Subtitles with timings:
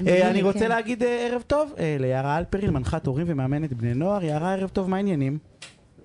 [0.00, 4.24] אני רוצה להגיד ערב טוב ליערה הלפרין, מנחת הורים ומאמנת בני נוער.
[4.24, 5.38] יערה, ערב טוב, מה העניינים?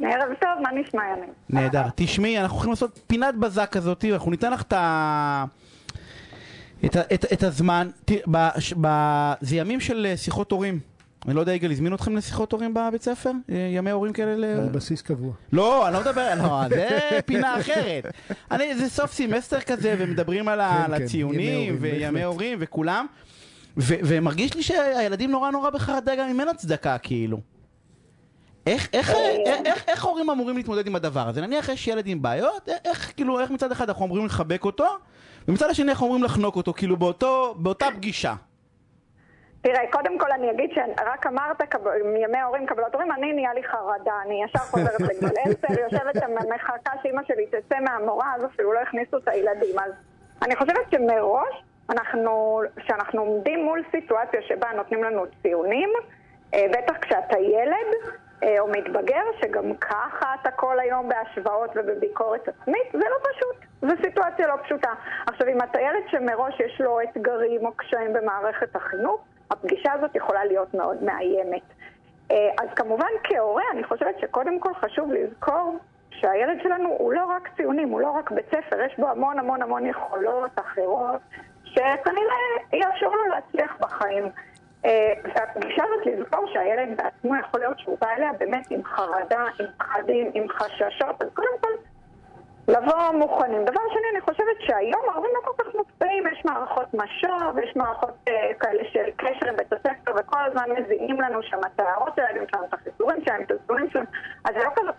[0.00, 1.30] ערב טוב, מה נשמע?
[1.50, 1.82] נהדר.
[1.94, 5.44] תשמעי, אנחנו הולכים לעשות פינת בזק כזאת, אנחנו ניתן לך את ה...
[6.84, 7.88] את, את, את הזמן,
[9.40, 10.78] זה ימים של שיחות הורים.
[11.26, 13.30] אני לא יודע, יגאל, הזמין אתכם לשיחות הורים בבית ספר?
[13.48, 14.46] ימי הורים כאלה?
[14.46, 15.32] על בסיס קבוע.
[15.52, 18.06] לא, אני לא מדבר, לא, זה פינה אחרת.
[18.50, 20.60] אני, זה סוף סמסטר כזה, ומדברים על
[20.94, 23.06] הציונים, וימי הורים, וכולם.
[23.76, 27.40] ומרגיש לי שהילדים נורא נורא בחרדה גם אם אין הצדקה, כאילו.
[28.66, 29.14] איך, איך,
[29.64, 31.40] איך, איך הורים אמורים להתמודד עם הדבר הזה?
[31.40, 34.86] נניח יש ילד עם בעיות, איך, כאילו, איך מצד אחד אנחנו אמורים לחבק אותו,
[35.48, 38.34] ומצד השני אנחנו אמורים לחנוק אותו, כאילו באותו, באותה פגישה.
[39.60, 44.12] תראה, קודם כל אני אגיד שרק אמרת מימי ההורים קבלות הורים, אני נהיה לי חרדה,
[44.26, 48.80] אני ישר חוזרת לגיל עשר, יושבת שם מחכה שאימא שלי תצא מהמורה, אז אפילו לא
[48.80, 49.78] הכניסו את הילדים.
[49.78, 49.92] אז
[50.42, 55.90] אני חושבת שמראש, אנחנו, שאנחנו עומדים מול סיטואציה שבה נותנים לנו ציונים,
[56.52, 58.12] בטח כשאתה ילד
[58.58, 64.46] או מתבגר, שגם ככה אתה כל היום בהשוואות ובביקורת עצמית, זה לא פשוט, זו סיטואציה
[64.46, 64.90] לא פשוטה.
[65.26, 69.20] עכשיו, אם אתה ילד שמראש יש לו אתגרים או קשיים במערכת החינוך,
[69.50, 71.62] הפגישה הזאת יכולה להיות מאוד מאיימת.
[72.30, 75.78] אז כמובן כהורה, אני חושבת שקודם כל חשוב לזכור
[76.10, 79.62] שהילד שלנו הוא לא רק ציונים, הוא לא רק בית ספר, יש בו המון המון
[79.62, 81.20] המון יכולות אחרות,
[81.78, 82.36] שכנראה
[82.72, 84.24] יאפשרו לו להצליח בחיים.
[85.34, 90.30] והפגישה הזאת לזכור שהילד בעצמו יכול להיות שהוא בא אליה באמת עם חרדה, עם פחדים,
[90.34, 91.68] עם חששות, אז קודם כל
[92.68, 93.64] לבוא מוכנים.
[93.64, 98.14] דבר שני, אני חושבת שהיום ההורים לא כל כך מופתעים, יש מערכות משוב, יש מערכות
[98.28, 102.42] uh, כאלה של קשר עם בית הספר, וכל הזמן מזינים לנו שם את ההערות שלהם,
[102.42, 104.04] את החיסורים שלהם, את הסיפורים שלהם,
[104.44, 104.95] אז זה לא הפתעה.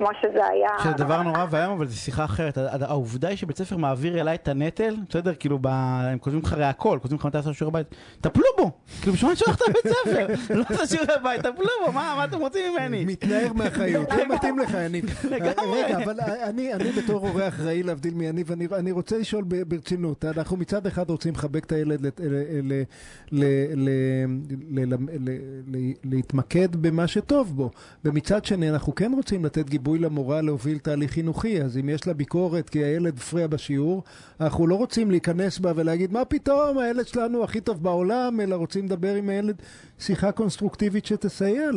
[0.00, 0.68] כמו שזה היה...
[0.82, 2.58] שזה דבר נורא ואיום, אבל זו שיחה אחרת.
[2.82, 5.34] העובדה היא שבית ספר מעביר אליי את הנטל, בסדר?
[5.34, 7.86] כאילו, הם כותבים לך הרי הכל, כותבים לך מתי לעשות שיעורי בית,
[8.20, 8.70] טפלו בו!
[9.00, 10.26] כאילו, בשביל מה אני שולח את הבית ספר?
[10.54, 13.04] לא עושה שיעורי בית, טפלו בו, מה אתם רוצים ממני?
[13.12, 15.04] מתנער מאחריות, לא מתאים לך, יניב.
[15.30, 15.52] רגע,
[16.04, 16.72] אבל אני
[17.02, 20.24] בתור הורה אחראי להבדיל מיניב, אני רוצה לשאול ברצינות.
[20.24, 22.06] אנחנו מצד אחד רוצים לחבק את הילד,
[26.04, 27.70] להתמקד במה שטוב בו,
[28.04, 32.14] ומצד שני אנחנו כן רוצים לתת גיבוי למורה להוביל תהליך חינוכי, אז אם יש לה
[32.14, 34.02] ביקורת כי הילד הפריע בשיעור,
[34.40, 38.84] אנחנו לא רוצים להיכנס בה ולהגיד מה פתאום, הילד שלנו הכי טוב בעולם, אלא רוצים
[38.84, 39.62] לדבר עם הילד
[39.98, 41.70] שיחה קונסטרוקטיבית שתסייע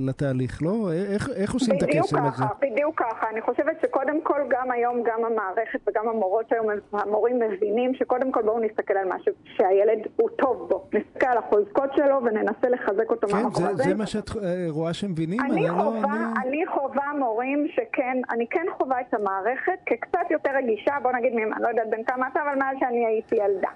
[0.00, 0.92] לתהליך, לא?
[0.92, 2.44] איך, איך עושים את הקסם הזה?
[2.44, 3.26] בדיוק ככה, בדיוק ככה.
[3.30, 8.42] אני חושבת שקודם כל גם היום, גם המערכת וגם המורות היום, המורים מבינים שקודם כל
[8.42, 10.84] בואו נסתכל על משהו שהילד הוא טוב בו.
[10.92, 13.82] נסתכל על החוזקות שלו וננסה לחזק אותו כן, מהמקום הזה.
[13.84, 14.30] כן, זה מה שאת
[14.68, 15.40] רואה שמבינים?
[15.40, 16.06] אני, אני חובה, לא,
[16.42, 16.48] אני...
[16.48, 17.02] אני חובה
[17.44, 21.90] מורים שכן, אני כן חובה את המערכת כקצת יותר רגישה, בוא נגיד, אני לא יודעת
[21.90, 23.68] בין כמה אתה, אבל מאז שאני הייתי ילדה.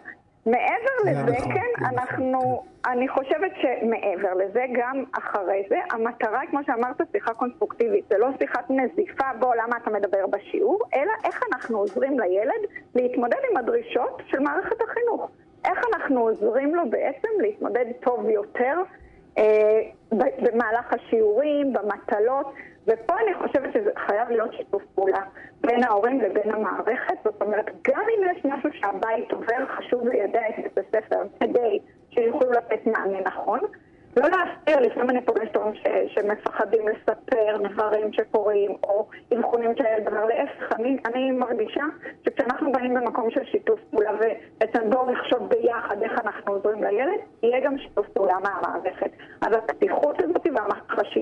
[0.47, 2.91] מעבר לזה, נכון, כן, אנחנו, כן.
[2.91, 8.05] אני חושבת שמעבר לזה, גם אחרי זה, המטרה כמו שאמרת, שיחה קונסטרוקטיבית.
[8.09, 12.63] זה לא שיחת נזיפה, בוא, למה אתה מדבר בשיעור, אלא איך אנחנו עוזרים לילד
[12.95, 15.31] להתמודד עם הדרישות של מערכת החינוך.
[15.65, 18.83] איך אנחנו עוזרים לו בעצם להתמודד טוב יותר
[19.39, 19.81] אה,
[20.13, 22.55] במהלך השיעורים, במטלות.
[22.89, 25.21] ופה אני חושבת שזה חייב להיות שיתוף פעולה
[25.61, 30.55] בין ההורים לבין המערכת, זאת אומרת, גם אם יש משהו שהבית עובר, חשוב לידע את
[30.57, 31.79] בית הספר כדי
[32.11, 33.61] שיוכלו לתת מענה נכון.
[34.17, 35.75] לא להסתיר, לפעמים אני פוגשת הורים
[36.07, 37.57] שמפחדים לספר
[37.89, 41.85] דברים שקורים, או אבחונים שהילד דבר להפך, אני, אני מרגישה
[42.25, 47.61] שכשאנחנו באים במקום של שיתוף פעולה ובעצם בואו נחשוב ביחד איך אנחנו עוזרים לילד, יהיה
[47.61, 49.11] גם שיתוף פעולה מהמערכת.
[49.41, 49.53] אז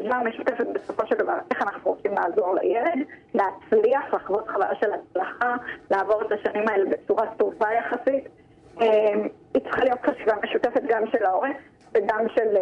[0.06, 5.56] והחשיבה המשותפת בסופו של דבר, איך אנחנו רוצים לעזור לילד, להצליח, לחוות חוויה של הצלחה,
[5.90, 8.28] לעבור את השנים האלה בצורה טובה יחסית.
[9.54, 11.50] היא צריכה להיות חשיבה משותפת גם של ההורה.
[11.94, 12.56] וגם של,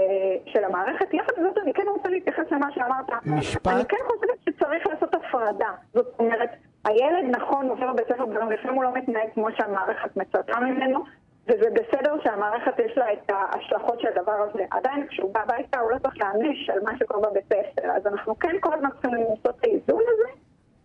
[0.47, 1.15] של המערכת.
[1.15, 3.27] יחד עם זאת, אני כן רוצה להתייחס למה שאמרת.
[3.27, 3.67] משפט?
[3.73, 5.69] אני כן חושבת שצריך לעשות הפרדה.
[5.95, 6.51] זאת אומרת,
[6.85, 11.05] הילד נכון עובר בית ספר ביום, לפעמים הוא לא מתנהג כמו שהמערכת מצפה ממנו,
[11.47, 14.65] וזה בסדר שהמערכת יש לה את ההשלכות של הדבר הזה.
[14.71, 17.91] עדיין כשהוא בא הביתה הוא לא צריך להעניש על מה שקורה בבית ספר.
[17.97, 20.41] אז אנחנו כן כל הזמן צריכים למצוא את האיזון הזה,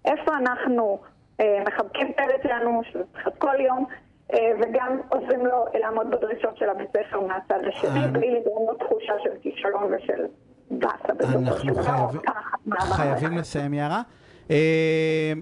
[0.05, 0.99] איפה אנחנו
[1.39, 3.85] אה, מחבקים את הילד שלנו, שזה צריך כל יום.
[4.61, 9.29] וגם עוזרים לו לעמוד בדרישות של הבית ספר מהצד השני, בלי לגרום לו תחושה של
[9.41, 10.25] כישלון ושל
[10.71, 11.13] באסה.
[12.67, 14.01] אנחנו חייבים לסיים, יערה.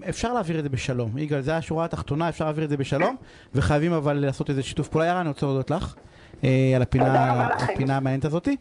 [0.09, 3.15] אפשר להעביר את זה בשלום, יגאל, זה השורה התחתונה, אפשר להעביר את זה בשלום,
[3.55, 5.05] וחייבים אבל לעשות איזה שיתוף פעולה.
[5.05, 5.95] יערה, אני רוצה להודות לך.
[6.75, 8.55] על הפינה המעניינת הזאתי.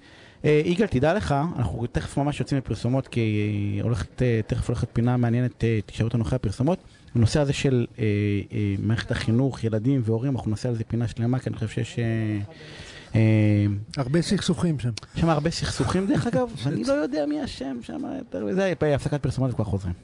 [0.45, 6.09] יגאל, תדע לך, אנחנו תכף ממש יוצאים לפרסומות, כי הולכת, תכף הולכת פינה מעניינת, תשארו
[6.09, 6.79] אותנו אחרי הפרסומות.
[7.15, 7.87] הנושא הזה של
[8.79, 11.99] מערכת החינוך, ילדים והורים, אנחנו נעשה על זה פינה שלמה, כי אני חושב שיש...
[13.97, 14.91] הרבה סכסוכים שם.
[15.15, 18.03] יש שם הרבה סכסוכים דרך אגב, ואני לא יודע מי אשם שם,
[18.51, 19.95] זה הפסקת פרסומות וכבר חוזרים.